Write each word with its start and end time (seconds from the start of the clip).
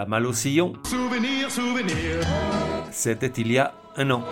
La 0.00 0.06
Malle 0.06 0.24
au 0.28 0.32
Sillon. 0.32 0.72
Souvenir, 0.84 1.50
souvenir. 1.50 2.20
C'était 2.90 3.26
il 3.36 3.52
y 3.52 3.58
a 3.58 3.74
un 3.98 4.10
an. 4.10 4.24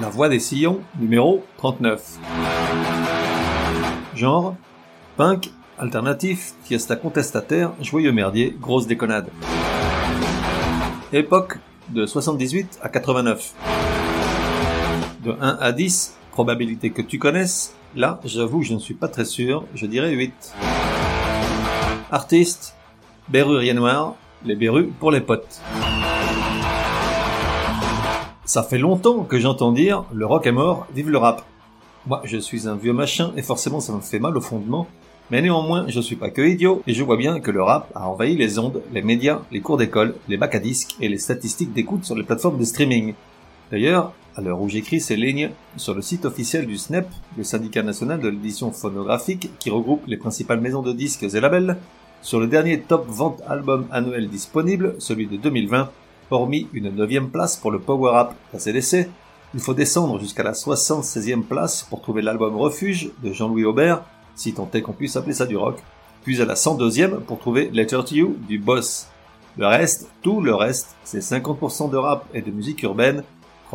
La 0.00 0.08
Voix 0.08 0.30
des 0.30 0.38
Sillons, 0.38 0.80
numéro 0.98 1.44
39. 1.58 2.18
Genre 4.14 4.56
Punk, 5.18 5.50
alternatif, 5.78 6.54
fiesta 6.64 6.96
contestataire, 6.96 7.72
joyeux 7.82 8.10
merdier, 8.10 8.56
grosse 8.58 8.86
déconnade. 8.86 9.28
Époque 11.12 11.58
de 11.90 12.06
78 12.06 12.78
à 12.80 12.88
89. 12.88 13.52
De 15.22 15.36
1 15.38 15.58
à 15.60 15.72
10, 15.72 16.16
probabilité 16.34 16.90
que 16.90 17.00
tu 17.00 17.20
connaisses, 17.20 17.76
là 17.94 18.18
j'avoue 18.24 18.62
je 18.64 18.74
ne 18.74 18.80
suis 18.80 18.94
pas 18.94 19.06
très 19.06 19.24
sûr, 19.24 19.64
je 19.76 19.86
dirais 19.86 20.10
8. 20.10 20.32
Artiste, 22.10 22.74
Berrurier 23.28 23.72
Noir, 23.72 24.16
les 24.44 24.56
berrues 24.56 24.88
pour 24.98 25.12
les 25.12 25.20
potes. 25.20 25.60
Ça 28.44 28.64
fait 28.64 28.78
longtemps 28.78 29.22
que 29.22 29.38
j'entends 29.38 29.70
dire 29.70 30.06
le 30.12 30.26
rock 30.26 30.48
est 30.48 30.52
mort, 30.52 30.88
vive 30.92 31.08
le 31.08 31.18
rap. 31.18 31.44
Moi, 32.08 32.20
je 32.24 32.36
suis 32.36 32.66
un 32.66 32.74
vieux 32.74 32.92
machin 32.92 33.30
et 33.36 33.42
forcément 33.42 33.78
ça 33.78 33.92
me 33.92 34.00
fait 34.00 34.18
mal 34.18 34.36
au 34.36 34.40
fondement, 34.40 34.88
mais 35.30 35.40
néanmoins, 35.40 35.86
je 35.86 36.00
suis 36.00 36.16
pas 36.16 36.30
que 36.30 36.42
idiot 36.42 36.82
et 36.88 36.94
je 36.94 37.04
vois 37.04 37.16
bien 37.16 37.38
que 37.38 37.52
le 37.52 37.62
rap 37.62 37.92
a 37.94 38.08
envahi 38.08 38.36
les 38.36 38.58
ondes, 38.58 38.82
les 38.92 39.02
médias, 39.02 39.42
les 39.52 39.60
cours 39.60 39.76
d'école, 39.76 40.16
les 40.26 40.36
bacs 40.36 40.56
à 40.56 40.58
disques 40.58 40.96
et 41.00 41.08
les 41.08 41.18
statistiques 41.18 41.72
d'écoute 41.72 42.04
sur 42.04 42.16
les 42.16 42.24
plateformes 42.24 42.58
de 42.58 42.64
streaming. 42.64 43.14
D'ailleurs, 43.70 44.12
à 44.36 44.40
l'heure 44.40 44.60
où 44.60 44.68
j'écris 44.68 45.00
ces 45.00 45.16
lignes, 45.16 45.50
sur 45.76 45.94
le 45.94 46.02
site 46.02 46.24
officiel 46.24 46.66
du 46.66 46.76
SNEP, 46.76 47.06
le 47.36 47.44
syndicat 47.44 47.82
national 47.82 48.20
de 48.20 48.28
l'édition 48.28 48.72
phonographique 48.72 49.50
qui 49.58 49.70
regroupe 49.70 50.06
les 50.06 50.16
principales 50.16 50.60
maisons 50.60 50.82
de 50.82 50.92
disques 50.92 51.22
et 51.22 51.40
labels, 51.40 51.76
sur 52.22 52.40
le 52.40 52.46
dernier 52.46 52.80
top 52.80 53.06
vente 53.08 53.42
album 53.46 53.86
annuel 53.90 54.28
disponible, 54.28 54.96
celui 54.98 55.26
de 55.26 55.36
2020, 55.36 55.90
hormis 56.30 56.68
une 56.72 56.90
neuvième 56.90 57.30
place 57.30 57.56
pour 57.56 57.70
le 57.70 57.78
Power 57.78 58.12
Rap 58.12 58.34
CDC, 58.56 59.08
il 59.54 59.60
faut 59.60 59.74
descendre 59.74 60.18
jusqu'à 60.18 60.42
la 60.42 60.52
76e 60.52 61.42
place 61.42 61.84
pour 61.84 62.00
trouver 62.00 62.22
l'album 62.22 62.56
Refuge 62.56 63.10
de 63.22 63.32
Jean-Louis 63.32 63.64
Aubert, 63.64 64.02
si 64.34 64.52
tant 64.52 64.68
est 64.74 64.82
qu'on 64.82 64.92
puisse 64.92 65.16
appeler 65.16 65.34
ça 65.34 65.46
du 65.46 65.56
rock, 65.56 65.80
puis 66.24 66.40
à 66.40 66.44
la 66.44 66.54
102e 66.54 67.20
pour 67.20 67.38
trouver 67.38 67.70
Letter 67.72 68.00
to 68.04 68.14
You 68.14 68.36
du 68.48 68.58
Boss. 68.58 69.06
Le 69.56 69.66
reste, 69.68 70.08
tout 70.22 70.40
le 70.40 70.54
reste, 70.54 70.96
c'est 71.04 71.20
50% 71.20 71.88
de 71.88 71.96
rap 71.96 72.26
et 72.34 72.42
de 72.42 72.50
musique 72.50 72.82
urbaine, 72.82 73.22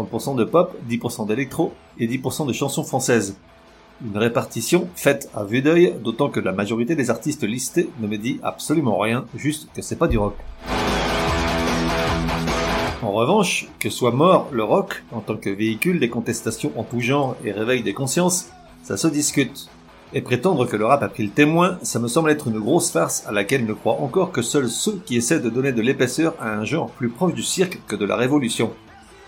30% 0.03 0.36
de 0.36 0.44
pop, 0.44 0.75
10% 0.89 1.28
d'électro 1.28 1.73
et 2.00 2.08
10% 2.08 2.47
de 2.47 2.53
chansons 2.53 2.83
françaises. 2.83 3.36
Une 4.05 4.17
répartition 4.17 4.88
faite 4.95 5.30
à 5.36 5.44
vue 5.44 5.61
d'œil, 5.61 5.94
d'autant 6.02 6.30
que 6.30 6.39
la 6.39 6.53
majorité 6.53 6.95
des 6.95 7.09
artistes 7.09 7.44
listés 7.44 7.89
ne 8.00 8.08
me 8.08 8.17
dit 8.17 8.39
absolument 8.44 8.97
rien, 8.97 9.25
juste 9.36 9.67
que 9.73 9.81
c'est 9.81 9.97
pas 9.97 10.08
du 10.08 10.17
rock. 10.17 10.36
En 13.02 13.11
revanche, 13.11 13.67
que 13.80 13.89
soit 13.89 14.11
mort 14.11 14.47
le 14.52 14.64
rock 14.64 15.03
en 15.11 15.20
tant 15.20 15.36
que 15.36 15.50
véhicule 15.50 16.00
des 16.00 16.09
contestations 16.09 16.72
en 16.77 16.83
tout 16.83 17.00
genre 17.00 17.36
et 17.44 17.52
réveil 17.52 17.81
des 17.83 17.94
consciences, 17.94 18.50
ça 18.83 18.97
se 18.97 19.08
discute. 19.08 19.70
Et 20.11 20.22
prétendre 20.22 20.66
que 20.66 20.75
le 20.75 20.86
rap 20.86 21.03
a 21.03 21.08
pris 21.09 21.23
le 21.23 21.30
témoin, 21.30 21.77
ça 21.83 22.00
me 22.00 22.08
semble 22.08 22.31
être 22.31 22.47
une 22.47 22.59
grosse 22.59 22.92
farce 22.92 23.23
à 23.27 23.31
laquelle 23.31 23.66
ne 23.66 23.73
croient 23.73 24.02
encore 24.02 24.31
que 24.31 24.42
seuls 24.42 24.70
ceux 24.70 25.00
qui 25.05 25.17
essaient 25.17 25.39
de 25.39 25.50
donner 25.50 25.72
de 25.72 25.81
l'épaisseur 25.81 26.36
à 26.39 26.50
un 26.50 26.66
genre 26.66 26.89
plus 26.89 27.09
proche 27.09 27.33
du 27.33 27.44
cirque 27.44 27.80
que 27.88 27.95
de 27.95 28.05
la 28.05 28.16
révolution. 28.16 28.72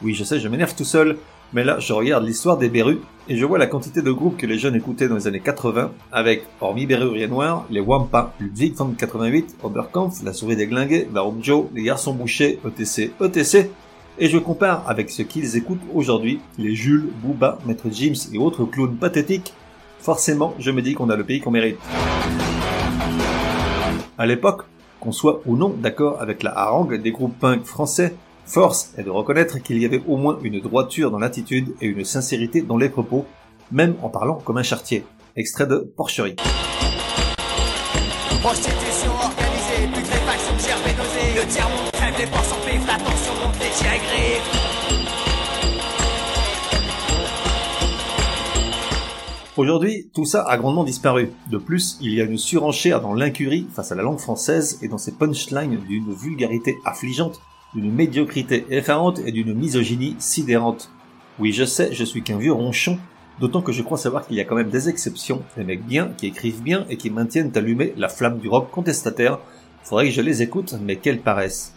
Oui, 0.04 0.16
je 0.16 0.24
sais, 0.24 0.40
je 0.40 0.48
m'énerve 0.48 0.74
tout 0.76 0.84
seul, 0.84 1.18
mais 1.54 1.64
là, 1.64 1.78
je 1.78 1.94
regarde 1.94 2.26
l'histoire 2.26 2.58
des 2.58 2.70
Berus, 2.70 2.98
et 3.30 3.38
je 3.38 3.46
vois 3.46 3.60
la 3.60 3.68
quantité 3.68 4.02
de 4.02 4.12
groupes 4.12 4.36
que 4.36 4.48
les 4.48 4.58
jeunes 4.58 4.76
écoutaient 4.76 5.08
dans 5.08 5.16
les 5.16 5.28
années 5.28 5.40
80, 5.40 5.92
avec, 6.12 6.44
hormis 6.60 6.88
Berrurier 6.88 7.28
Noir, 7.28 7.66
les 7.70 7.82
Wampa, 7.82 8.34
Ludwig 8.40 8.74
von 8.74 8.96
88, 8.98 9.58
Oberkampf, 9.62 10.24
La 10.24 10.34
Souris 10.34 10.56
des 10.56 10.66
Glingués, 10.66 11.08
Barum 11.12 11.44
Joe, 11.44 11.66
Les 11.76 11.84
Garçons 11.84 12.14
Bouchés, 12.16 12.60
ETC, 12.66 13.12
ETC, 13.22 13.70
et 14.18 14.28
je 14.28 14.38
compare 14.40 14.84
avec 14.88 15.12
ce 15.12 15.22
qu'ils 15.22 15.56
écoutent 15.56 15.82
aujourd'hui, 15.94 16.40
les 16.58 16.74
Jules, 16.74 17.10
Booba, 17.22 17.60
Maître 17.68 17.88
James 17.92 18.16
et 18.34 18.40
autres 18.40 18.66
clowns 18.66 18.96
pathétiques, 18.96 19.54
forcément, 20.00 20.56
je 20.58 20.72
me 20.72 20.82
dis 20.82 20.96
qu'on 20.96 21.12
a 21.12 21.16
le 21.16 21.24
pays 21.24 21.42
qu'on 21.42 21.52
mérite. 21.52 21.78
À 24.18 24.26
l'époque, 24.26 24.64
qu'on 25.00 25.12
soit 25.12 25.42
ou 25.46 25.56
non 25.58 25.70
d'accord 25.70 26.22
avec 26.22 26.42
la 26.42 26.58
harangue 26.58 27.00
des 27.00 27.12
groupes 27.12 27.38
punk 27.40 27.66
français, 27.66 28.16
Force 28.46 28.94
est 28.98 29.04
de 29.04 29.10
reconnaître 29.10 29.60
qu'il 29.60 29.78
y 29.80 29.86
avait 29.86 30.04
au 30.08 30.18
moins 30.18 30.38
une 30.44 30.60
droiture 30.60 31.12
dans 31.12 31.20
l'attitude 31.20 31.74
et 31.82 31.88
une 31.88 32.04
sincérité 32.04 32.62
dans 32.62 32.78
les 32.78 32.90
propos, 32.90 33.26
même 33.72 33.96
en 34.02 34.10
parlant 34.10 34.36
comme 34.44 34.58
un 34.58 34.64
chartier. 34.64 35.06
Extrait 35.36 35.68
de 35.68 35.78
Porcherie. 35.96 36.36
Prostitution 38.42 39.12
organisée, 39.12 39.88
putréfaction, 39.94 40.58
gerbe 40.58 40.82
et 40.88 40.98
nausée. 40.98 41.42
Le 41.42 41.48
tiers-monde 41.48 41.92
crève, 41.94 42.16
les 42.20 42.26
porcs 42.26 42.44
s'empivent, 42.44 42.88
la 42.88 42.98
tension 42.98 43.34
monte, 43.36 43.60
les 43.60 43.70
tirs 43.70 43.92
Aujourd'hui, 49.58 50.10
tout 50.14 50.26
ça 50.26 50.44
a 50.44 50.58
grandement 50.58 50.84
disparu. 50.84 51.30
De 51.52 51.58
plus, 51.58 51.98
il 52.02 52.14
y 52.14 52.22
a 52.22 52.24
une 52.24 52.38
surenchère 52.38 53.02
dans 53.02 53.14
l'incurie 53.14 53.68
face 53.72 53.92
à 53.92 53.96
la 53.96 54.02
langue 54.02 54.20
française 54.20 54.80
et 54.82 54.88
dans 54.88 54.98
ses 54.98 55.12
punchlines 55.12 55.78
d'une 55.88 56.14
vulgarité 56.14 56.78
affligeante, 56.84 57.40
d'une 57.74 57.92
médiocrité 57.92 58.66
effarante 58.70 59.20
et 59.26 59.32
d'une 59.32 59.54
misogynie 59.54 60.16
sidérante. 60.20 60.92
Oui, 61.40 61.54
je 61.54 61.64
sais, 61.64 61.94
je 61.94 62.04
suis 62.04 62.22
qu'un 62.22 62.38
vieux 62.38 62.52
ronchon, 62.52 63.00
d'autant 63.40 63.62
que 63.62 63.72
je 63.72 63.82
crois 63.82 63.98
savoir 63.98 64.28
qu'il 64.28 64.36
y 64.36 64.42
a 64.42 64.46
quand 64.46 64.56
même 64.56 64.70
des 64.70 64.90
exceptions, 64.90 65.42
des 65.56 65.64
mecs 65.64 65.86
bien, 65.86 66.12
qui 66.18 66.28
écrivent 66.28 66.62
bien 66.62 66.86
et 66.90 66.98
qui 66.98 67.10
maintiennent 67.10 67.52
allumée 67.56 67.94
la 67.98 68.10
flamme 68.10 68.40
du 68.40 68.50
rock 68.50 68.70
contestataire. 68.72 69.40
Faudrait 69.84 70.10
que 70.10 70.14
je 70.14 70.22
les 70.22 70.42
écoute, 70.42 70.76
mais 70.82 70.98
quelle 70.98 71.22
paresse. 71.22 71.74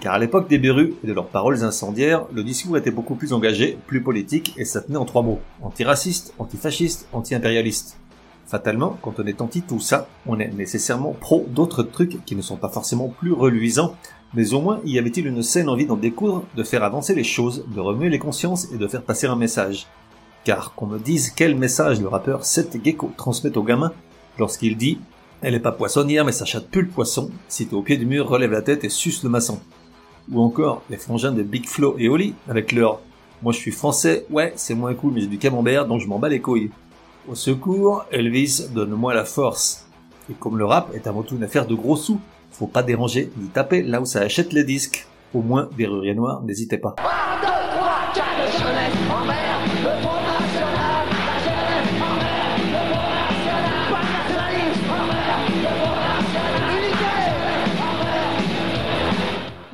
Car 0.00 0.14
à 0.14 0.18
l'époque 0.18 0.48
des 0.48 0.58
Berus 0.58 0.92
et 1.02 1.06
de 1.06 1.12
leurs 1.12 1.28
paroles 1.28 1.64
incendiaires, 1.64 2.26
le 2.32 2.42
discours 2.42 2.76
était 2.76 2.90
beaucoup 2.90 3.14
plus 3.14 3.32
engagé, 3.32 3.78
plus 3.86 4.02
politique, 4.02 4.54
et 4.58 4.64
ça 4.64 4.82
tenait 4.82 4.98
en 4.98 5.04
trois 5.04 5.22
mots. 5.22 5.40
Antiraciste, 5.62 6.34
antifasciste, 6.38 7.08
anti-impérialiste. 7.12 7.98
Fatalement, 8.46 8.98
quand 9.02 9.18
on 9.18 9.26
est 9.26 9.40
anti 9.40 9.62
tout 9.62 9.80
ça, 9.80 10.06
on 10.26 10.38
est 10.38 10.48
nécessairement 10.48 11.12
pro 11.12 11.46
d'autres 11.48 11.82
trucs 11.82 12.24
qui 12.24 12.36
ne 12.36 12.42
sont 12.42 12.56
pas 12.56 12.68
forcément 12.68 13.08
plus 13.08 13.32
reluisants, 13.32 13.94
mais 14.34 14.52
au 14.52 14.60
moins 14.60 14.80
y 14.84 14.98
avait-il 14.98 15.26
une 15.26 15.42
saine 15.42 15.68
envie 15.68 15.86
d'en 15.86 15.96
découdre, 15.96 16.44
de 16.56 16.62
faire 16.62 16.84
avancer 16.84 17.14
les 17.14 17.24
choses, 17.24 17.64
de 17.74 17.80
remuer 17.80 18.10
les 18.10 18.18
consciences 18.18 18.70
et 18.72 18.76
de 18.76 18.86
faire 18.86 19.02
passer 19.02 19.26
un 19.26 19.36
message. 19.36 19.86
Car 20.44 20.74
qu'on 20.74 20.86
me 20.86 20.98
dise 20.98 21.30
quel 21.30 21.56
message 21.56 22.00
le 22.00 22.08
rappeur 22.08 22.44
Seth 22.44 22.84
Gecko 22.84 23.12
transmet 23.16 23.56
au 23.56 23.62
gamin 23.62 23.92
lorsqu'il 24.38 24.76
dit 24.76 24.98
Elle 25.40 25.54
est 25.54 25.60
pas 25.60 25.72
poissonnière 25.72 26.24
mais 26.24 26.32
ça 26.32 26.44
chatte 26.44 26.68
plus 26.68 26.82
le 26.82 26.88
poisson, 26.88 27.30
si 27.48 27.66
t'es 27.66 27.74
au 27.74 27.82
pied 27.82 27.96
du 27.96 28.04
mur 28.04 28.28
relève 28.28 28.52
la 28.52 28.62
tête 28.62 28.84
et 28.84 28.90
suce 28.90 29.22
le 29.22 29.30
maçon 29.30 29.58
ou 30.30 30.40
encore 30.40 30.82
les 30.90 30.96
frangins 30.96 31.32
de 31.32 31.42
Big 31.42 31.66
Flo 31.66 31.96
et 31.98 32.08
Oli 32.08 32.34
avec 32.48 32.72
leur 32.72 33.00
Moi 33.42 33.52
je 33.52 33.58
suis 33.58 33.72
français, 33.72 34.26
ouais, 34.30 34.52
c'est 34.56 34.74
moins 34.74 34.94
cool 34.94 35.12
mais 35.14 35.20
j'ai 35.20 35.26
du 35.26 35.38
camembert 35.38 35.86
donc 35.86 36.00
je 36.00 36.06
m'en 36.06 36.18
bats 36.18 36.28
les 36.28 36.40
couilles. 36.40 36.70
Au 37.26 37.34
secours, 37.34 38.04
Elvis, 38.10 38.68
donne-moi 38.74 39.14
la 39.14 39.24
force. 39.24 39.86
Et 40.30 40.34
comme 40.34 40.58
le 40.58 40.66
rap 40.66 40.94
est 40.94 41.06
avant 41.06 41.22
tout 41.22 41.36
une 41.36 41.44
affaire 41.44 41.66
de 41.66 41.74
gros 41.74 41.96
sous, 41.96 42.20
faut 42.50 42.66
pas 42.66 42.82
déranger 42.82 43.32
ni 43.38 43.48
taper 43.48 43.82
là 43.82 44.02
où 44.02 44.04
ça 44.04 44.20
achète 44.20 44.52
les 44.52 44.62
disques. 44.62 45.06
Au 45.32 45.40
moins, 45.40 45.70
Berrurier 45.74 46.14
Noir, 46.14 46.42
n'hésitez 46.42 46.76
pas. 46.76 46.94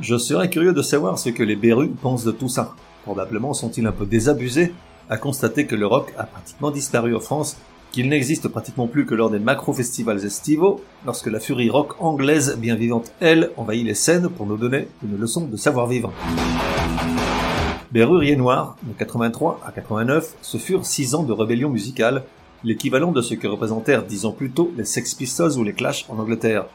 Je 0.01 0.17
serais 0.19 0.51
curieux 0.51 0.73
de 0.73 0.83
savoir 0.83 1.19
ce 1.19 1.31
que 1.31 1.43
les 1.43 1.57
Berus 1.57 1.91
pensent 2.01 2.25
de 2.25 2.31
tout 2.31 2.49
ça. 2.49 2.75
Probablement 3.03 3.55
sont-ils 3.55 3.87
un 3.87 3.93
peu 3.93 4.07
désabusés 4.07 4.73
à 5.11 5.17
constater 5.17 5.67
que 5.67 5.75
le 5.75 5.87
rock 5.87 6.15
a 6.17 6.25
pratiquement 6.25 6.71
disparu 6.71 7.15
en 7.15 7.21
France, 7.21 7.57
qu'il 7.93 8.09
n'existe 8.09 8.49
pratiquement 8.49 8.87
plus 8.87 9.05
que 9.05 9.15
lors 9.15 9.29
des 9.29 9.41
macro-festivals 9.41 10.25
estivaux, 10.25 10.81
lorsque 11.05 11.27
la 11.27 11.41
furie 11.41 11.69
rock 11.69 12.01
anglaise 12.01 12.57
bien 12.57 12.77
vivante, 12.77 13.13
elle, 13.21 13.51
envahit 13.57 13.85
les 13.85 13.95
scènes 13.95 14.29
pour 14.29 14.47
nous 14.47 14.57
donner 14.57 14.87
une 15.03 15.19
leçon 15.19 15.47
de 15.47 15.57
savoir-vivre. 15.57 16.13
Berrurier 17.91 18.37
Noir, 18.37 18.77
de 18.85 18.93
83 18.93 19.61
à 19.67 19.73
89, 19.73 20.37
ce 20.41 20.59
furent 20.59 20.87
six 20.87 21.17
ans 21.17 21.25
de 21.25 21.33
rébellion 21.33 21.69
musicale, 21.69 22.23
l'équivalent 22.63 23.11
de 23.11 23.21
ce 23.21 23.35
que 23.35 23.49
représentèrent 23.49 24.05
dix 24.05 24.25
ans 24.27 24.33
plus 24.33 24.53
tôt 24.53 24.73
les 24.77 24.85
Sex 24.85 25.15
Pistols 25.15 25.59
ou 25.59 25.65
les 25.65 25.73
Clash 25.73 26.07
en 26.09 26.19
Angleterre 26.19 26.67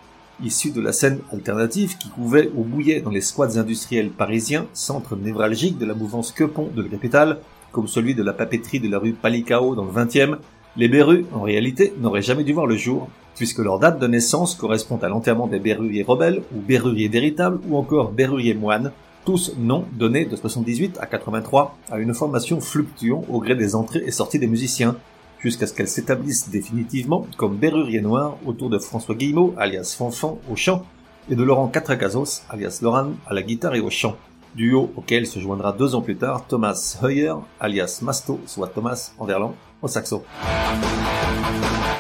issu 0.44 0.72
de 0.72 0.82
la 0.82 0.92
scène 0.92 1.20
alternative 1.32 1.98
qui 1.98 2.10
couvait 2.10 2.52
ou 2.56 2.64
bouillait 2.64 3.02
dans 3.02 3.10
les 3.10 3.22
squats 3.22 3.58
industriels 3.58 4.10
parisiens, 4.10 4.68
centre 4.74 5.16
névralgique 5.16 5.78
de 5.78 5.86
la 5.86 5.94
mouvance 5.94 6.32
Quepon 6.32 6.70
de 6.76 6.82
la 6.82 6.90
capitale, 6.90 7.40
comme 7.76 7.90
celui 7.90 8.16
de 8.16 8.24
la 8.24 8.32
papeterie 8.32 8.80
de 8.80 8.90
la 8.90 9.00
rue 9.00 9.12
Palicao 9.12 9.76
dans 9.76 9.84
le 9.84 9.92
20e, 9.92 10.38
les 10.78 10.88
Berus, 10.88 11.26
en 11.34 11.42
réalité, 11.42 11.94
n'auraient 12.00 12.22
jamais 12.22 12.46
dû 12.46 12.54
voir 12.54 12.68
le 12.68 12.78
jour, 12.78 13.10
puisque 13.36 13.60
leur 13.60 13.80
date 13.80 14.00
de 14.00 14.08
naissance 14.08 14.56
correspond 14.56 14.98
à 15.02 15.10
l'enterrement 15.10 15.48
des 15.48 15.60
Berruriers 15.60 16.04
rebelles, 16.04 16.42
ou 16.56 16.62
Berruriers 16.62 17.10
véritables, 17.10 17.60
ou 17.68 17.76
encore 17.76 18.12
Berruriers 18.14 18.54
moines, 18.54 18.94
tous 19.26 19.56
noms 19.58 19.84
donnés 19.92 20.24
de 20.24 20.38
78 20.38 21.00
à 21.02 21.06
83 21.06 21.78
à 21.92 22.00
une 22.00 22.14
formation 22.14 22.62
fluctuant 22.62 23.26
au 23.28 23.42
gré 23.42 23.56
des 23.56 23.76
entrées 23.76 24.04
et 24.06 24.12
sorties 24.12 24.40
des 24.40 24.48
musiciens, 24.48 24.96
jusqu'à 25.40 25.68
ce 25.68 25.74
qu'elle 25.74 25.90
s'établisse 25.90 26.50
définitivement 26.50 27.28
comme 27.36 27.58
berrurier 27.58 28.00
noir 28.00 28.38
autour 28.46 28.70
de 28.70 28.80
François 28.80 29.16
Guillemot, 29.16 29.54
alias 29.58 29.96
Fanfan, 29.98 30.40
au 30.50 30.56
chant, 30.56 30.86
et 31.30 31.36
de 31.36 31.44
Laurent 31.44 31.68
Catracazos, 31.68 32.44
alias 32.50 32.80
Laurent, 32.82 33.12
à 33.28 33.34
la 33.34 33.42
guitare 33.42 33.76
et 33.76 33.82
au 33.82 33.90
chant. 33.90 34.16
Duo 34.56 34.90
auquel 34.96 35.28
se 35.28 35.40
joindra 35.40 35.74
deux 35.74 35.96
ans 35.96 36.02
plus 36.02 36.16
tard 36.16 36.46
Thomas 36.48 36.98
Heuer, 37.04 37.36
alias 37.60 38.00
Masto, 38.02 38.40
soit 38.46 38.70
Thomas 38.70 39.12
Anderland, 39.20 39.54
au 39.82 39.88
saxo. 39.90 40.24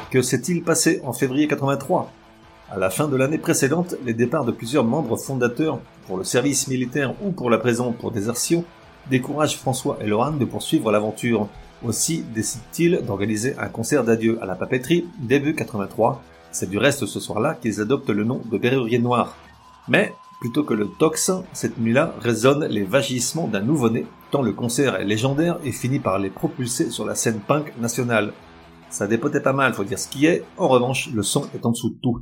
Que 0.10 0.22
s'est-il 0.22 0.63
passé 0.63 1.02
en 1.04 1.12
février 1.12 1.48
83 1.50 2.10
À 2.72 2.78
la 2.78 2.90
fin 2.90 3.10
de 3.10 3.18
l'année 3.18 3.38
précédente, 3.38 3.96
les 4.06 4.13
départs 4.13 4.46
de 4.46 4.54
plusieurs 4.54 4.86
membres 4.86 5.18
fondateurs 5.18 5.80
pour 6.07 6.18
le 6.18 6.24
service 6.24 6.69
militaire 6.69 7.13
ou 7.22 7.31
pour 7.31 7.50
la 7.50 7.57
prison 7.57 7.92
pour 7.92 8.12
désertion 8.12 8.63
découragent 9.10 9.58
François 9.58 9.98
et 10.00 10.08
Laurent 10.08 10.31
de 10.31 10.46
poursuivre 10.46 10.92
l'aventure. 10.94 11.50
Aussi 11.84 12.24
décident-ils 12.34 13.01
d'organiser 13.06 13.56
un 13.58 13.68
concert 13.68 14.06
d'adieu 14.06 14.40
à 14.42 14.46
la 14.46 14.56
papeterie 14.56 15.06
début 15.19 15.56
83. 15.56 16.24
C'est 16.51 16.69
du 16.69 16.78
reste 16.78 17.06
ce 17.06 17.19
soir-là 17.19 17.54
qu'ils 17.54 17.81
adoptent 17.81 18.10
le 18.10 18.24
nom 18.24 18.42
de 18.50 18.58
Berrurier 18.58 19.00
Noir. 19.00 19.36
Mais, 19.90 20.13
plutôt 20.46 20.64
que 20.64 20.76
le 20.76 20.88
tox, 21.00 21.32
cette 21.54 21.80
nuit-là 21.80 22.14
résonnent 22.20 22.66
les 22.66 22.84
vagissements 22.84 23.48
d'un 23.48 23.62
nouveau-né, 23.62 24.06
tant 24.30 24.44
le 24.44 24.52
concert 24.52 24.96
est 24.96 25.04
légendaire 25.04 25.58
et 25.64 25.72
finit 25.72 25.98
par 25.98 26.20
les 26.20 26.30
propulser 26.30 26.92
sur 26.92 27.04
la 27.04 27.16
scène 27.16 27.40
punk 27.40 27.74
nationale. 27.80 28.32
Ça 28.92 29.08
dépotait 29.08 29.42
pas 29.42 29.54
mal, 29.54 29.74
faut 29.74 29.84
dire 29.84 29.98
ce 29.98 30.08
qui 30.08 30.28
est. 30.28 30.44
En 30.58 30.68
revanche, 30.68 31.10
le 31.12 31.24
son 31.24 31.48
est 31.56 31.66
en 31.66 31.72
dessous 31.72 31.90
de 31.90 31.98
tout. 32.00 32.22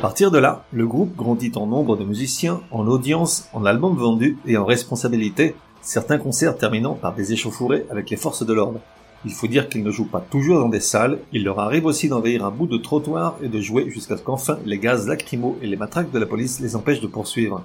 Partir 0.00 0.30
de 0.30 0.38
là, 0.38 0.64
le 0.72 0.86
groupe 0.86 1.14
grandit 1.14 1.52
en 1.56 1.66
nombre 1.66 1.94
de 1.94 2.04
musiciens, 2.04 2.62
en 2.70 2.86
audience, 2.86 3.48
en 3.52 3.66
albums 3.66 3.96
vendus 3.96 4.38
et 4.46 4.56
en 4.56 4.64
responsabilité, 4.64 5.54
certains 5.82 6.16
concerts 6.16 6.56
terminant 6.56 6.94
par 6.94 7.14
des 7.14 7.34
échauffourées 7.34 7.84
avec 7.90 8.08
les 8.08 8.16
forces 8.16 8.46
de 8.46 8.54
l'ordre. 8.54 8.80
Il 9.26 9.32
faut 9.32 9.46
dire 9.46 9.68
qu'ils 9.68 9.84
ne 9.84 9.90
jouent 9.90 10.08
pas 10.08 10.24
toujours 10.30 10.58
dans 10.58 10.70
des 10.70 10.80
salles, 10.80 11.18
il 11.32 11.44
leur 11.44 11.60
arrive 11.60 11.84
aussi 11.84 12.08
d'envahir 12.08 12.46
un 12.46 12.50
bout 12.50 12.66
de 12.66 12.78
trottoir 12.78 13.36
et 13.42 13.48
de 13.48 13.60
jouer 13.60 13.90
jusqu'à 13.90 14.16
ce 14.16 14.22
qu'enfin 14.22 14.58
les 14.64 14.78
gaz 14.78 15.06
lacrymaux 15.06 15.58
et 15.60 15.66
les 15.66 15.76
matraques 15.76 16.10
de 16.10 16.18
la 16.18 16.24
police 16.24 16.60
les 16.60 16.76
empêchent 16.76 17.02
de 17.02 17.06
poursuivre. 17.06 17.62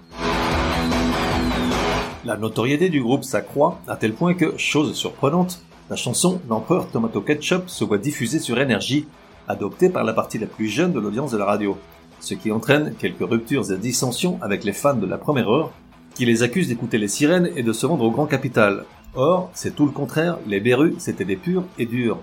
La 2.25 2.35
notoriété 2.35 2.89
du 2.89 3.01
groupe 3.01 3.23
s'accroît 3.23 3.79
à 3.87 3.95
tel 3.95 4.13
point 4.13 4.33
que, 4.33 4.57
chose 4.57 4.93
surprenante, 4.93 5.61
la 5.89 5.95
chanson 5.95 6.41
L'Empereur 6.49 6.87
Tomato 6.87 7.21
Ketchup 7.21 7.69
se 7.69 7.85
voit 7.85 7.97
diffusée 7.97 8.39
sur 8.39 8.59
énergie, 8.59 9.07
adoptée 9.47 9.89
par 9.89 10.03
la 10.03 10.11
partie 10.11 10.37
la 10.37 10.47
plus 10.47 10.67
jeune 10.67 10.91
de 10.91 10.99
l'audience 10.99 11.31
de 11.31 11.37
la 11.37 11.45
radio, 11.45 11.77
ce 12.25 12.33
qui 12.33 12.51
entraîne 12.51 12.95
quelques 12.98 13.22
ruptures 13.30 13.72
et 13.72 13.77
dissensions 13.77 14.39
avec 14.42 14.63
les 14.63 14.74
fans 14.74 14.95
de 14.95 15.06
la 15.06 15.19
première 15.19 15.50
heure, 15.50 15.72
qui 16.16 16.25
les 16.25 16.42
accusent 16.42 16.69
d'écouter 16.69 16.98
les 16.98 17.07
sirènes 17.07 17.51
et 17.56 17.62
de 17.62 17.72
se 17.72 17.86
rendre 17.86 18.04
au 18.04 18.12
grand 18.12 18.25
capital. 18.25 18.86
Or, 19.13 19.51
c'est 19.54 19.75
tout 19.75 19.86
le 19.86 19.92
contraire, 19.92 20.39
les 20.48 20.60
Berus, 20.60 20.95
c'était 20.98 21.24
des 21.24 21.36
purs 21.36 21.66
et 21.77 21.86
durs. 21.86 22.18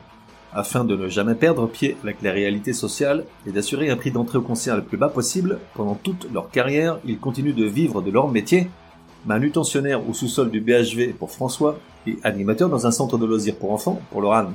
Afin 0.52 0.84
de 0.84 0.96
ne 0.96 1.08
jamais 1.08 1.36
perdre 1.36 1.68
pied 1.68 1.96
avec 2.02 2.20
les 2.20 2.30
réalités 2.30 2.72
sociales 2.72 3.24
et 3.46 3.52
d'assurer 3.52 3.90
un 3.90 3.96
prix 3.96 4.10
d'entrée 4.10 4.38
au 4.38 4.42
concert 4.42 4.76
le 4.76 4.82
plus 4.82 4.98
bas 4.98 5.08
possible, 5.08 5.60
pendant 5.74 5.94
toute 5.94 6.26
leur 6.32 6.50
carrière, 6.50 6.98
ils 7.06 7.18
continuent 7.18 7.54
de 7.54 7.64
vivre 7.64 8.02
de 8.02 8.10
leur 8.10 8.28
métier, 8.28 8.68
manutentionnaire 9.24 10.06
au 10.08 10.12
sous-sol 10.12 10.50
du 10.50 10.60
BHV 10.60 11.12
pour 11.16 11.30
François 11.30 11.78
et 12.08 12.18
animateur 12.24 12.68
dans 12.68 12.88
un 12.88 12.90
centre 12.90 13.18
de 13.18 13.24
loisirs 13.24 13.56
pour 13.56 13.72
enfants 13.72 14.02
pour 14.10 14.20
Laurent. 14.20 14.50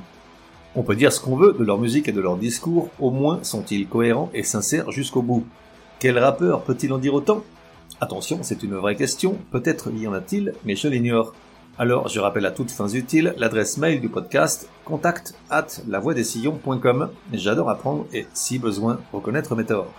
On 0.76 0.84
peut 0.84 0.96
dire 0.96 1.12
ce 1.12 1.20
qu'on 1.20 1.36
veut 1.36 1.54
de 1.54 1.64
leur 1.64 1.80
musique 1.80 2.08
et 2.08 2.12
de 2.12 2.22
leur 2.22 2.38
discours, 2.38 2.90
au 3.00 3.10
moins 3.10 3.40
sont-ils 3.44 3.88
cohérents 3.88 4.30
et 4.34 4.44
sincères 4.44 4.92
jusqu'au 4.92 5.22
bout. 5.22 5.46
Quel 6.00 6.20
rappeur 6.20 6.62
peut-il 6.62 6.94
en 6.94 6.98
dire 6.98 7.14
autant? 7.14 7.44
Attention, 8.00 8.40
c'est 8.44 8.62
une 8.62 8.76
vraie 8.76 8.96
question, 8.96 9.38
peut-être 9.52 9.92
y 9.92 10.08
en 10.08 10.14
a-t-il, 10.14 10.54
mais 10.66 10.76
je 10.76 10.88
l'ignore. 10.88 11.34
Alors, 11.80 12.08
je 12.08 12.20
rappelle 12.20 12.46
à 12.46 12.52
toutes 12.52 12.72
fins 12.72 12.90
utiles 12.90 13.34
l'adresse 13.38 13.78
mail 13.78 14.02
du 14.02 14.10
podcast 14.10 14.70
contact 14.86 15.36
at 15.50 15.68
lavoidessillons.com. 15.88 17.10
J'adore 17.34 17.70
apprendre 17.70 18.06
et, 18.14 18.28
si 18.34 18.60
besoin, 18.60 19.00
reconnaître 19.14 19.56
mes 19.56 19.66
torts. 19.66 19.92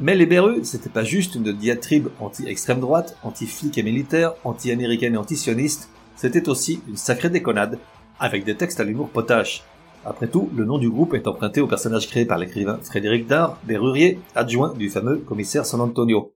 Mais 0.00 0.14
les 0.14 0.26
Berus, 0.26 0.64
c'était 0.64 0.88
pas 0.88 1.02
juste 1.02 1.34
une 1.34 1.52
diatribe 1.52 2.08
anti-extrême 2.20 2.80
droite, 2.80 3.16
anti-flic 3.24 3.78
et 3.78 3.82
militaire, 3.82 4.34
anti-américaine 4.44 5.14
et 5.14 5.18
anti-sioniste, 5.18 5.90
c'était 6.14 6.48
aussi 6.48 6.80
une 6.88 6.96
sacrée 6.96 7.30
déconnade, 7.30 7.78
avec 8.20 8.44
des 8.44 8.56
textes 8.56 8.80
à 8.80 8.84
l'humour 8.84 9.08
potache. 9.08 9.62
Après 10.04 10.28
tout, 10.28 10.48
le 10.56 10.64
nom 10.64 10.78
du 10.78 10.88
groupe 10.88 11.14
est 11.14 11.26
emprunté 11.26 11.60
au 11.60 11.66
personnage 11.66 12.08
créé 12.08 12.24
par 12.24 12.38
l'écrivain 12.38 12.78
Frédéric 12.82 13.26
Dard, 13.26 13.58
Berrurier, 13.64 14.20
adjoint 14.34 14.72
du 14.74 14.88
fameux 14.88 15.16
commissaire 15.18 15.66
San 15.66 15.80
Antonio. 15.80 16.32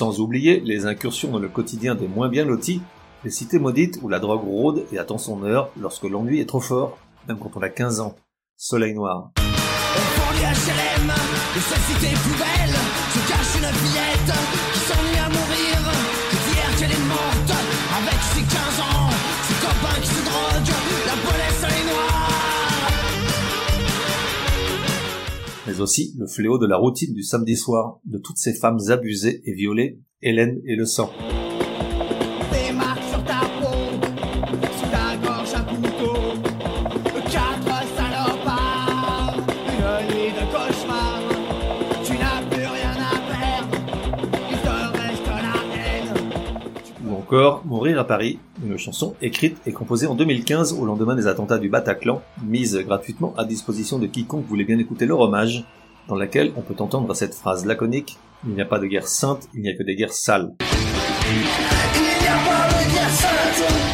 Sans 0.00 0.18
oublier 0.18 0.60
les 0.60 0.86
incursions 0.86 1.30
dans 1.30 1.38
le 1.38 1.50
quotidien 1.50 1.94
des 1.94 2.08
moins 2.08 2.30
bien 2.30 2.46
lotis, 2.46 2.80
les 3.22 3.28
cités 3.28 3.58
maudites 3.58 3.98
où 4.00 4.08
la 4.08 4.18
drogue 4.18 4.44
rôde 4.44 4.86
et 4.92 4.98
attend 4.98 5.18
son 5.18 5.44
heure 5.44 5.68
lorsque 5.78 6.04
l'ennui 6.04 6.40
est 6.40 6.46
trop 6.46 6.62
fort, 6.62 6.96
même 7.28 7.36
quand 7.38 7.50
on 7.54 7.60
a 7.60 7.68
15 7.68 8.00
ans. 8.00 8.16
Soleil 8.56 8.94
noir. 8.94 9.30
Aussi 25.80 26.14
le 26.18 26.26
fléau 26.26 26.58
de 26.58 26.66
la 26.66 26.76
routine 26.76 27.14
du 27.14 27.22
samedi 27.22 27.56
soir, 27.56 28.00
de 28.04 28.18
toutes 28.18 28.38
ces 28.38 28.54
femmes 28.54 28.78
abusées 28.88 29.42
et 29.44 29.52
violées, 29.52 30.00
Hélène 30.22 30.60
et 30.64 30.76
le 30.76 30.84
sang. 30.84 31.10
Encore 47.30 47.64
Mourir 47.64 47.96
à 48.00 48.04
Paris, 48.04 48.40
une 48.66 48.76
chanson 48.76 49.14
écrite 49.22 49.56
et 49.64 49.70
composée 49.70 50.08
en 50.08 50.16
2015 50.16 50.72
au 50.72 50.84
lendemain 50.84 51.14
des 51.14 51.28
attentats 51.28 51.58
du 51.58 51.68
Bataclan, 51.68 52.22
mise 52.44 52.76
gratuitement 52.78 53.34
à 53.36 53.44
disposition 53.44 54.00
de 54.00 54.08
quiconque 54.08 54.46
voulait 54.48 54.64
bien 54.64 54.80
écouter 54.80 55.06
leur 55.06 55.20
hommage, 55.20 55.64
dans 56.08 56.16
laquelle 56.16 56.50
on 56.56 56.60
peut 56.60 56.74
entendre 56.82 57.14
cette 57.14 57.36
phrase 57.36 57.66
laconique 57.66 58.18
Il 58.44 58.54
n'y 58.54 58.60
a 58.60 58.64
pas 58.64 58.80
de 58.80 58.86
guerre 58.86 59.06
sainte, 59.06 59.46
il 59.54 59.62
n'y 59.62 59.70
a 59.70 59.76
que 59.76 59.84
des 59.84 59.94
guerres 59.94 60.12
sales. 60.12 60.56
Il 60.58 61.38
n'y 61.38 62.26
a 62.26 62.32
pas 62.32 62.68
de 62.68 62.92
guerre 62.92 63.10
sainte. 63.10 63.89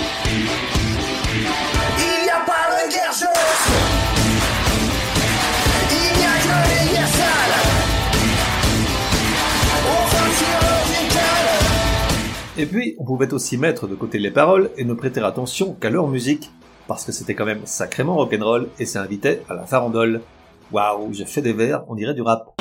Et 12.58 12.64
puis, 12.64 12.96
on 12.98 13.04
pouvait 13.04 13.34
aussi 13.34 13.58
mettre 13.58 13.86
de 13.86 13.94
côté 13.94 14.18
les 14.18 14.30
paroles 14.30 14.70
et 14.78 14.84
ne 14.86 14.94
prêter 14.94 15.20
attention 15.20 15.74
qu'à 15.74 15.90
leur 15.90 16.08
musique, 16.08 16.50
parce 16.88 17.04
que 17.04 17.12
c'était 17.12 17.34
quand 17.34 17.44
même 17.44 17.60
sacrément 17.66 18.16
rock'n'roll 18.16 18.68
et 18.78 18.86
ça 18.86 19.02
invitait 19.02 19.42
à 19.50 19.54
la 19.54 19.66
farandole. 19.66 20.22
Waouh, 20.72 21.12
j'ai 21.12 21.26
fait 21.26 21.42
des 21.42 21.52
vers, 21.52 21.84
on 21.88 21.94
dirait 21.94 22.14
du 22.14 22.22
rap. 22.22 22.56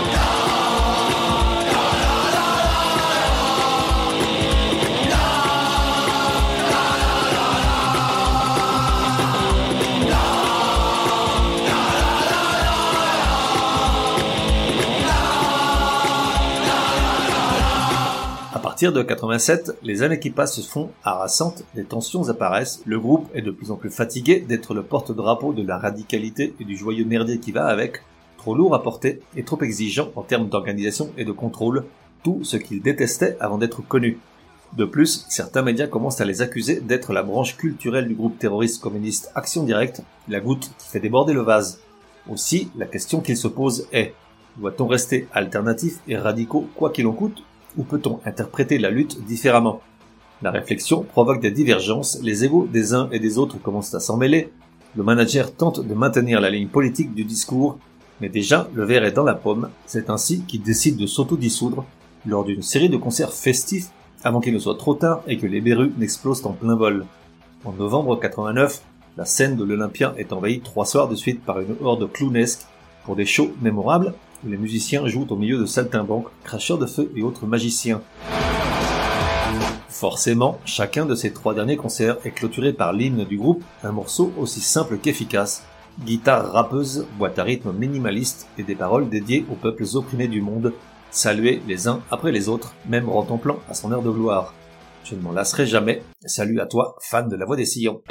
Partir 18.75 18.91
de 18.91 19.03
87, 19.03 19.77
les 19.83 20.03
années 20.03 20.19
qui 20.19 20.31
passent 20.31 20.59
se 20.59 20.69
font 20.69 20.89
harassantes, 21.05 21.63
les 21.75 21.85
tensions 21.85 22.27
apparaissent, 22.27 22.81
le 22.85 22.99
groupe 22.99 23.29
est 23.33 23.41
de 23.41 23.49
plus 23.49 23.71
en 23.71 23.77
plus 23.77 23.89
fatigué 23.89 24.41
d'être 24.41 24.73
le 24.73 24.83
porte-drapeau 24.83 25.53
de 25.53 25.65
la 25.65 25.77
radicalité 25.77 26.53
et 26.59 26.65
du 26.65 26.75
joyeux 26.75 27.05
merdier 27.05 27.39
qui 27.39 27.53
va 27.53 27.67
avec, 27.67 28.01
trop 28.37 28.53
lourd 28.53 28.75
à 28.75 28.83
porter 28.83 29.21
et 29.37 29.45
trop 29.45 29.61
exigeant 29.61 30.11
en 30.17 30.23
termes 30.23 30.49
d'organisation 30.49 31.09
et 31.17 31.23
de 31.23 31.31
contrôle, 31.31 31.85
tout 32.21 32.41
ce 32.43 32.57
qu'ils 32.57 32.81
détestaient 32.81 33.37
avant 33.39 33.57
d'être 33.57 33.81
connus. 33.81 34.19
De 34.73 34.83
plus, 34.83 35.25
certains 35.29 35.61
médias 35.61 35.87
commencent 35.87 36.19
à 36.19 36.25
les 36.25 36.41
accuser 36.41 36.81
d'être 36.81 37.13
la 37.13 37.23
branche 37.23 37.55
culturelle 37.55 38.09
du 38.09 38.13
groupe 38.13 38.37
terroriste 38.37 38.81
communiste 38.81 39.31
Action 39.35 39.63
Directe, 39.63 40.01
la 40.27 40.41
goutte 40.41 40.69
qui 40.77 40.89
fait 40.89 40.99
déborder 40.99 41.31
le 41.31 41.43
vase. 41.43 41.79
Aussi, 42.29 42.69
la 42.75 42.87
question 42.87 43.21
qu'il 43.21 43.37
se 43.37 43.47
pose 43.47 43.87
est 43.93 44.13
doit-on 44.57 44.85
rester 44.85 45.29
alternatif 45.31 45.99
et 46.09 46.17
radicaux 46.17 46.67
quoi 46.75 46.89
qu'il 46.89 47.07
en 47.07 47.13
coûte, 47.13 47.41
ou 47.77 47.83
peut-on 47.83 48.19
interpréter 48.25 48.77
la 48.77 48.89
lutte 48.89 49.23
différemment? 49.25 49.81
La 50.41 50.51
réflexion 50.51 51.03
provoque 51.03 51.41
des 51.41 51.51
divergences, 51.51 52.19
les 52.21 52.43
égaux 52.43 52.67
des 52.71 52.93
uns 52.93 53.09
et 53.11 53.19
des 53.19 53.37
autres 53.37 53.61
commencent 53.61 53.95
à 53.95 53.99
s'en 53.99 54.17
mêler, 54.17 54.51
le 54.95 55.03
manager 55.03 55.53
tente 55.53 55.85
de 55.85 55.93
maintenir 55.93 56.39
la 56.39 56.49
ligne 56.49 56.67
politique 56.67 57.13
du 57.13 57.23
discours, 57.23 57.77
mais 58.21 58.29
déjà 58.29 58.69
le 58.73 58.85
verre 58.85 59.03
est 59.03 59.11
dans 59.11 59.23
la 59.23 59.35
pomme, 59.35 59.69
c'est 59.85 60.09
ainsi 60.09 60.41
qu'il 60.41 60.61
décide 60.61 60.97
de 60.97 61.07
s'auto-dissoudre 61.07 61.85
lors 62.25 62.45
d'une 62.45 62.61
série 62.61 62.89
de 62.89 62.97
concerts 62.97 63.33
festifs 63.33 63.89
avant 64.23 64.39
qu'il 64.39 64.53
ne 64.53 64.59
soit 64.59 64.77
trop 64.77 64.95
tard 64.95 65.21
et 65.27 65.37
que 65.37 65.47
les 65.47 65.61
berrues 65.61 65.93
n'explosent 65.97 66.45
en 66.45 66.53
plein 66.53 66.75
vol. 66.75 67.05
En 67.63 67.73
novembre 67.73 68.19
89, 68.19 68.81
la 69.17 69.25
scène 69.25 69.55
de 69.55 69.63
l'Olympia 69.63 70.13
est 70.17 70.33
envahie 70.33 70.61
trois 70.61 70.85
soirs 70.85 71.07
de 71.07 71.15
suite 71.15 71.43
par 71.43 71.59
une 71.59 71.75
horde 71.81 72.11
clownesque 72.11 72.65
pour 73.03 73.15
des 73.15 73.25
shows 73.25 73.53
mémorables 73.61 74.13
les 74.45 74.57
musiciens 74.57 75.07
jouent 75.07 75.27
au 75.29 75.35
milieu 75.35 75.57
de 75.57 75.65
saltimbanques, 75.65 76.27
cracheurs 76.43 76.77
de 76.77 76.85
feu 76.85 77.11
et 77.15 77.23
autres 77.23 77.45
magiciens. 77.45 78.01
Forcément, 79.89 80.59
chacun 80.65 81.05
de 81.05 81.15
ces 81.15 81.31
trois 81.31 81.53
derniers 81.53 81.77
concerts 81.77 82.17
est 82.25 82.31
clôturé 82.31 82.73
par 82.73 82.93
l'hymne 82.93 83.23
du 83.23 83.37
groupe, 83.37 83.63
un 83.83 83.91
morceau 83.91 84.31
aussi 84.37 84.59
simple 84.59 84.97
qu'efficace, 84.97 85.63
guitare 86.03 86.51
rappeuse, 86.51 87.07
boîte 87.17 87.39
à 87.39 87.43
rythme 87.43 87.71
minimaliste 87.71 88.47
et 88.57 88.63
des 88.63 88.75
paroles 88.75 89.09
dédiées 89.09 89.45
aux 89.49 89.55
peuples 89.55 89.85
opprimés 89.93 90.27
du 90.27 90.41
monde, 90.41 90.73
salués 91.11 91.61
les 91.67 91.87
uns 91.87 92.01
après 92.11 92.33
les 92.33 92.49
autres, 92.49 92.75
même 92.87 93.09
retemplant 93.09 93.59
à 93.69 93.73
son 93.73 93.91
heure 93.91 94.03
de 94.03 94.11
gloire. 94.11 94.53
Je 95.05 95.15
ne 95.15 95.21
m'en 95.21 95.31
lasserai 95.31 95.65
jamais. 95.65 96.01
Salut 96.25 96.59
à 96.59 96.65
toi, 96.65 96.97
fan 96.99 97.29
de 97.29 97.35
la 97.35 97.45
voix 97.45 97.55
des 97.55 97.65
sillons. 97.65 98.01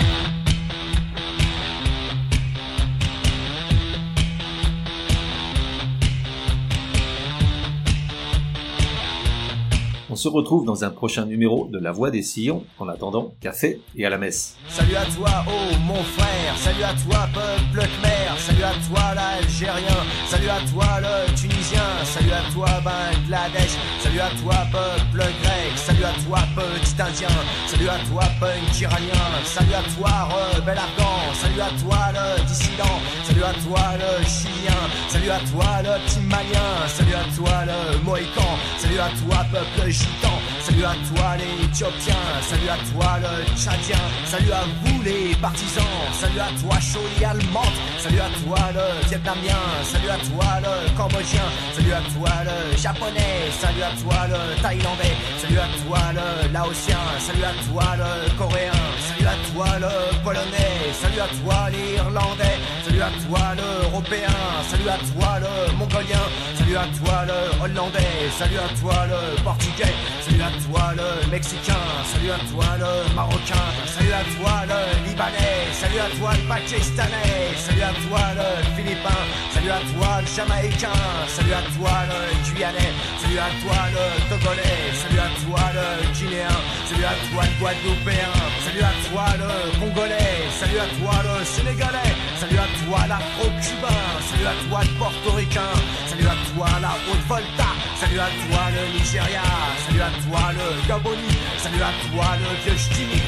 On 10.15 10.17
se 10.17 10.29
retrouve 10.29 10.65
dans 10.65 10.85
un 10.85 10.91
prochain 10.91 11.27
numéro 11.27 11.67
de 11.67 11.77
La 11.77 11.91
Voix 11.91 12.13
des 12.13 12.23
Sillons. 12.23 12.63
En 12.79 12.87
attendant, 12.89 13.35
café 13.41 13.81
et 13.97 14.07
à 14.07 14.11
la 14.11 14.17
messe. 14.17 14.55
Salut 14.69 14.95
à 14.95 15.05
toi, 15.07 15.29
oh 15.49 15.77
mon 15.89 16.01
frère, 16.05 16.57
salut 16.57 16.85
à 16.85 16.95
toi, 16.95 17.27
peuple 17.35 17.85
khmer, 17.85 18.39
salut 18.39 18.63
à 18.63 18.75
toi, 18.87 19.15
l'Algérien, 19.17 19.99
salut 20.29 20.49
à 20.49 20.61
toi, 20.71 20.87
le 21.01 21.35
Tunisien, 21.35 21.83
salut 22.05 22.31
à 22.31 22.49
toi, 22.53 22.69
Bangladesh, 22.87 23.75
salut 23.99 24.21
à 24.21 24.31
toi, 24.41 24.55
peuple 24.71 25.19
grec, 25.43 25.73
salut 25.75 26.05
à 26.05 26.15
toi, 26.25 26.39
petit 26.55 26.95
Indien, 27.03 27.35
salut 27.67 27.89
à 27.89 27.99
toi, 28.09 28.23
punk 28.39 28.81
iranien, 28.81 29.27
salut 29.43 29.75
à 29.75 29.83
toi, 29.99 30.29
rebelle 30.31 30.79
afghan, 30.79 31.35
salut 31.35 31.61
à 31.61 31.71
toi, 31.83 31.99
le 32.15 32.47
dissident, 32.47 33.03
à 33.45 33.53
toi, 33.53 33.81
le 33.99 34.25
chilien, 34.27 34.81
salut 35.09 35.31
à 35.31 35.39
toi, 35.51 35.83
le 35.83 36.05
petit 36.05 36.21
malien, 36.21 36.71
salut 36.89 37.15
à 37.15 37.25
toi, 37.37 37.65
le 37.67 37.99
mohican, 37.99 38.53
salut 38.79 38.99
à 38.99 39.09
toi, 39.21 39.45
peuple 39.53 39.91
gitan, 39.91 40.37
salut 40.63 40.85
à 40.85 40.95
toi, 41.09 41.37
les 41.37 41.75
salut 41.75 42.69
à 42.69 42.79
toi, 42.93 43.19
le 43.21 43.45
tchadien, 43.57 43.99
salut 44.25 44.53
à 44.53 44.65
vous, 44.83 45.03
les 45.03 45.35
partisans, 45.37 45.85
salut 46.13 46.41
à 46.41 46.49
toi, 46.61 46.79
Choli 46.81 47.25
allemande, 47.25 47.77
salut 47.99 48.21
à 48.21 48.31
toi, 48.45 48.59
le 48.73 49.09
vietnamien, 49.09 49.61
salut 49.83 50.11
à 50.11 50.19
toi, 50.19 50.47
le 50.63 50.97
cambodgien, 50.97 51.49
salut 51.75 51.93
à 51.93 52.03
toi, 52.15 52.31
le 52.45 52.77
japonais, 52.77 53.51
salut 53.61 53.83
à 53.83 53.93
toi, 54.01 54.29
le 54.29 54.63
thaïlandais, 54.63 55.17
salut 55.41 55.59
à 55.59 55.69
toi, 55.85 55.99
le 56.15 56.53
laotien, 56.53 56.99
salut 57.19 57.45
à 57.45 57.55
toi, 57.69 57.85
le 57.99 58.39
coréen, 58.39 58.73
salut 59.07 59.27
à 59.27 59.37
toi, 59.53 59.67
le 59.81 60.23
polonais, 60.23 60.93
salut 61.01 61.21
à 61.21 61.29
toi, 61.43 61.71
l'irlandais, 61.71 62.45
salut 62.45 62.74
à 63.05 63.11
toi, 63.27 63.41
l'européen, 63.57 64.39
salut 64.71 64.89
à 64.89 64.99
toi, 65.13 65.31
le 65.45 65.77
mongolien, 65.77 66.25
salut 66.57 66.77
à 66.77 66.87
toi, 66.99 67.17
le 67.29 67.63
hollandais, 67.63 68.31
salut 68.39 68.57
à 68.57 68.69
toi, 68.81 68.97
le 69.13 69.43
portugais, 69.43 69.95
salut 70.25 70.43
à 70.43 70.53
toi, 70.65 70.95
le 70.97 71.31
mexicain, 71.31 71.85
salut 72.13 72.31
à 72.31 72.41
toi, 72.51 72.65
le 72.81 73.15
marocain, 73.15 73.67
salut 73.95 74.13
à 74.13 74.25
toi, 74.35 74.55
le 74.71 74.81
libanais, 75.07 75.69
salut 75.73 76.01
à 76.01 76.09
toi, 76.17 76.31
le 76.33 76.49
pakistanais, 76.49 77.53
salut 77.67 77.83
à 77.83 77.93
toi, 78.05 78.23
le 78.41 78.49
philippin, 78.75 79.21
salut 79.53 79.71
à 79.71 79.81
toi, 79.93 80.09
le 80.23 80.29
jamaïcain, 80.37 81.01
salut 81.29 81.55
à 81.61 81.63
toi, 81.77 81.95
le 82.09 82.19
guyanais, 82.55 82.93
salut 83.21 83.39
à 83.39 83.51
toi, 83.61 83.79
le 83.95 84.05
togolais, 84.31 84.81
salut 84.97 85.21
à 85.21 85.31
toi, 85.45 85.65
le 85.77 85.87
guinéen, 86.17 86.57
salut 86.89 87.05
à 87.05 87.15
toi, 87.29 87.43
le 87.45 87.55
guadeloupéen, 87.61 88.33
salut 88.65 88.85
à 88.91 88.93
toi, 89.09 89.27
le 89.41 89.51
congolais, 89.79 90.41
salut 90.59 90.81
à 90.81 90.89
toi, 90.97 91.15
le 91.29 91.45
sénégalais, 91.45 92.15
salut 92.41 92.59
à 92.59 92.69
toi, 92.81 92.94
l'afro-cubain, 93.09 94.03
salut 94.31 94.47
à 94.47 94.55
toi, 94.69 94.81
le 94.83 94.99
portoricain, 94.99 95.73
salut 96.07 96.29
à 96.29 96.37
toi, 96.55 96.69
la 96.81 96.93
Haute-Volta, 97.11 97.71
salut 98.01 98.21
à 98.21 98.31
toi, 98.31 98.63
le 98.75 98.99
Nigeria, 98.99 99.43
salut 99.87 100.03
à 100.03 100.11
toi, 100.23 100.43
le 100.55 100.89
Gaboni, 100.89 101.35
salut 101.59 101.83
à 101.83 101.93
toi, 102.09 102.27
le 102.39 102.51
vieux 102.65 102.79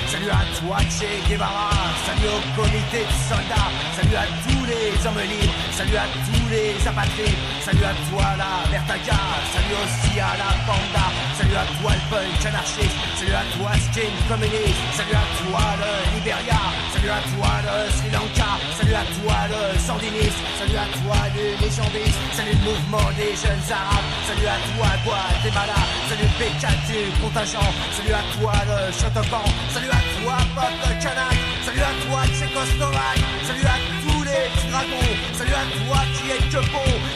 salut 0.06 0.30
à 0.30 0.42
toi, 0.58 0.78
Che 0.88 1.08
Guevara, 1.28 1.70
salut 2.06 2.30
au 2.30 2.40
comité 2.60 3.00
de 3.04 3.14
soldats, 3.28 3.70
salut 3.96 4.16
à 4.16 4.26
tous 4.46 4.64
les 4.70 5.06
hommes 5.06 5.24
libres, 5.26 5.54
salut 5.72 5.96
à 5.96 6.06
tous 6.26 6.46
les 6.50 6.72
apatrides, 6.86 7.42
salut 7.60 7.84
à 7.84 7.94
toi, 8.10 8.26
la 8.38 8.70
Vertaga, 8.70 9.18
salut 9.52 9.76
aussi 9.82 10.14
à 10.20 10.32
la 10.38 10.50
Panda, 10.66 11.06
salut 11.38 11.56
à 11.56 11.66
toi, 11.80 11.90
le 11.92 12.04
punk 12.10 12.46
anarchiste, 12.46 12.96
salut 13.18 13.34
à 13.34 13.44
toi, 13.56 13.70
skin 13.90 14.12
communiste, 14.28 14.82
salut 14.94 15.16
à 15.16 15.26
toi, 15.42 15.62
le 15.80 15.90
Liberia, 16.16 16.60
salut 17.06 17.18
à 17.18 17.38
toi, 17.38 17.52
le 17.62 17.90
Sri 17.92 18.10
Lanka, 18.10 18.50
salut 18.76 18.94
à 18.94 19.04
toi, 19.14 19.36
le 19.46 19.78
sandiniste, 19.78 20.42
salut 20.58 20.76
à 20.76 20.86
toi, 20.90 21.16
le 21.34 21.44
légendiste, 21.62 22.18
salut 22.32 22.50
le 22.50 22.64
mouvement 22.66 23.08
des 23.14 23.30
jeunes 23.38 23.66
arabes, 23.70 24.10
salut 24.26 24.48
à 24.50 24.58
toi, 24.74 24.88
Guatemala, 25.06 25.78
salut 26.08 26.26
le 26.26 26.34
P4 26.34 26.66
du 26.90 26.98
contingent, 27.22 27.70
salut 27.94 28.14
à 28.14 28.22
toi, 28.34 28.52
le 28.66 28.90
Shotokan, 28.90 29.46
salut 29.70 29.92
à 29.94 30.02
toi, 30.18 30.36
peuple 30.56 30.98
kanak, 30.98 31.38
salut 31.62 31.86
à 31.86 31.92
toi, 32.02 32.20
Tchécoslovaque, 32.26 33.22
salut 33.46 33.66
à 33.70 33.78
tous 34.02 34.22
les 34.26 34.42
petits 34.50 34.70
dragons, 34.70 35.12
salut 35.38 35.54
à 35.54 35.64
toi 35.78 35.98
qui 36.10 36.24
est 36.34 36.42
que 36.50 36.60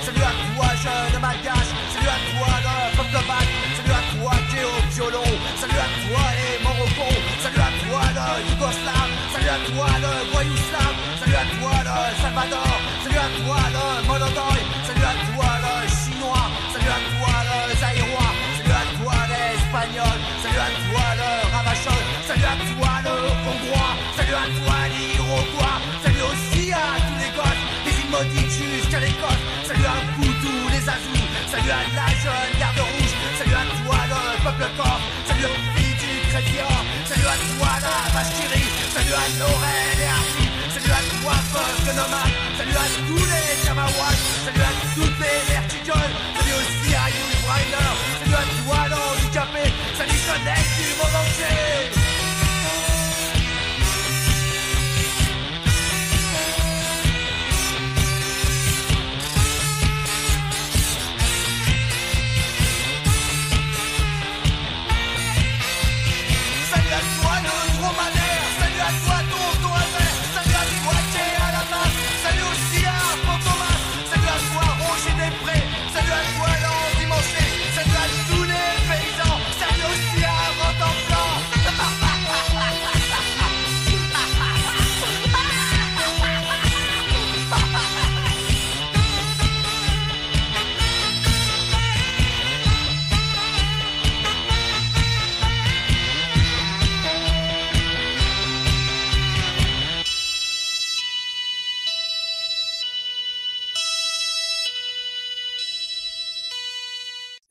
salut 0.07 0.23
à 0.23 0.35
toi, 0.55 0.67
jeune 0.87 1.19
malgache, 1.19 1.71
salut 1.91 2.11
à 2.15 2.19
toi, 2.31 2.51
le 2.63 2.75
peuple 2.95 3.27
bac, 3.27 3.49
salut 3.75 3.95
à 3.99 4.03
toi 4.15 4.33
qui 4.51 4.57
est 4.63 4.69
au 4.71 4.79
violon, 4.95 5.31
salut 5.59 5.83
à 5.83 5.89
toi 5.99 6.23
les 6.39 6.63
Morocons, 6.63 7.19
salut 7.43 7.59
à 7.59 7.71
toi 7.83 8.03
le 8.15 8.27
Yougoslave, 8.51 9.00
à 9.51 9.59
toi 9.67 9.89
le 9.99 10.31
Voyouslav, 10.31 10.95
salut 11.19 11.35
à 11.35 11.47
toi 11.59 11.75
le 11.83 12.23
Salvador, 12.23 12.73
salut 13.03 13.19
à 13.19 13.29
toi 13.43 13.59
le 13.75 14.07
Monodoy, 14.07 14.61
salut 14.87 15.07
à 15.11 15.15
toi 15.27 15.51
le 15.65 15.75
Chinois, 15.91 16.47
salut 16.73 16.93
à 16.97 17.01
toi 17.11 17.35
le 17.49 17.59
Zaïrois, 17.81 18.31
salut 18.57 18.77
à 18.83 18.85
toi 18.95 19.17
l'Espagnol, 19.31 20.19
salut 20.43 20.63
à 20.67 20.71
toi 20.87 21.07
le 21.19 21.31
Ravachol, 21.51 22.03
salut 22.29 22.47
à 22.47 22.57
toi 22.71 22.93
le 23.07 23.17
Hongrois, 23.51 23.93
salut 24.17 24.39
à 24.39 24.47
toi 24.55 24.77
l'Iroquois, 24.95 25.77
salut 26.05 26.25
aussi 26.31 26.71
à 26.71 26.87
tous 27.07 27.19
les 27.19 27.33
gosses, 27.35 27.65
des 27.85 27.95
îles 27.99 28.11
maudites 28.15 28.55
jusqu'à 28.55 29.01
l'Écosse, 29.01 29.43
salut 29.67 29.87
à 29.87 29.99
tous 30.15 30.69
les 30.71 30.85
azous, 30.95 31.27
salut 31.51 31.75
à 31.75 31.83
la 31.99 32.09
jeune 32.23 32.60
salut 39.39 40.91
à 40.91 41.03
toi 41.23 41.35
peuple 41.53 41.95
nomade, 41.95 42.35
salut 42.59 42.75
à 42.75 42.87
tous 43.07 43.25
les 43.27 43.67
Kamawats, 43.67 44.30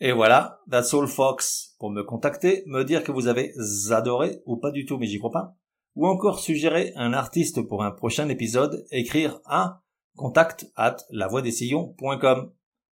Et 0.01 0.11
voilà, 0.13 0.61
that's 0.69 0.93
all 0.93 1.07
Fox. 1.07 1.75
Pour 1.79 1.91
me 1.91 2.03
contacter, 2.03 2.63
me 2.67 2.83
dire 2.83 3.03
que 3.03 3.11
vous 3.11 3.27
avez 3.27 3.53
adoré 3.91 4.41
ou 4.45 4.57
pas 4.57 4.71
du 4.71 4.85
tout, 4.85 4.97
mais 4.97 5.07
j'y 5.07 5.19
crois 5.19 5.31
pas. 5.31 5.55
Ou 5.95 6.07
encore 6.07 6.39
suggérer 6.39 6.93
un 6.95 7.13
artiste 7.13 7.61
pour 7.61 7.83
un 7.83 7.91
prochain 7.91 8.29
épisode, 8.29 8.85
écrire 8.91 9.39
à 9.45 9.81
contact 10.15 10.71
at 10.75 10.97
lavoidesillons.com. 11.09 12.51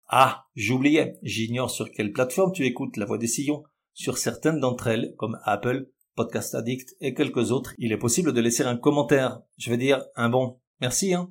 Ah, 0.09 0.45
j'oubliais, 0.55 1.17
j'ignore 1.23 1.69
sur 1.69 1.91
quelle 1.91 2.11
plateforme 2.11 2.51
tu 2.51 2.65
écoutes 2.65 2.97
La 2.97 3.05
Voix 3.05 3.17
des 3.17 3.27
Sillons. 3.27 3.63
Sur 3.93 4.17
certaines 4.17 4.59
d'entre 4.59 4.87
elles, 4.87 5.15
comme 5.17 5.39
Apple, 5.43 5.89
Podcast 6.15 6.55
Addict 6.55 6.95
et 6.99 7.13
quelques 7.13 7.51
autres, 7.51 7.73
il 7.77 7.91
est 7.91 7.97
possible 7.97 8.33
de 8.33 8.41
laisser 8.41 8.63
un 8.63 8.77
commentaire. 8.77 9.41
Je 9.57 9.69
veux 9.69 9.77
dire, 9.77 10.03
un 10.15 10.29
bon. 10.29 10.59
Merci, 10.81 11.13
hein. 11.13 11.29